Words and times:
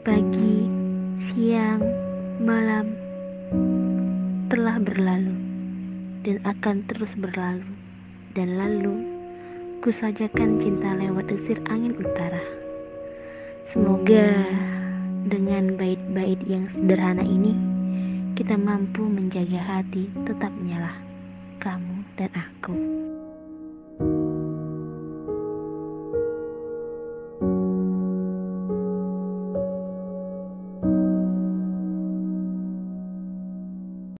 Pagi, 0.00 0.64
siang, 1.28 1.84
malam 2.40 2.88
telah 4.48 4.80
berlalu 4.80 5.36
dan 6.24 6.40
akan 6.48 6.88
terus 6.88 7.12
berlalu. 7.20 7.68
Dan 8.32 8.56
lalu, 8.56 8.96
kusajakan 9.84 10.56
cinta 10.56 10.96
lewat 10.96 11.28
desir 11.28 11.60
angin 11.68 11.92
utara. 12.00 12.40
Semoga 13.68 14.40
dengan 15.28 15.76
bait-bait 15.76 16.40
yang 16.48 16.64
sederhana 16.72 17.20
ini, 17.20 17.52
kita 18.40 18.56
mampu 18.56 19.04
menjaga 19.04 19.60
hati 19.60 20.08
tetap 20.24 20.48
menyala. 20.56 20.96
Kamu 21.60 22.08
dan 22.16 22.32
aku. 22.32 22.72